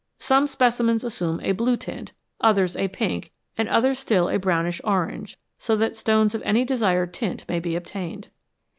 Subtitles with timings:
[0.17, 5.37] Some specimens assume a blue tint, others a pink, and others still a brownish orange;
[5.59, 8.29] so that stones of any desired tint may be obtained.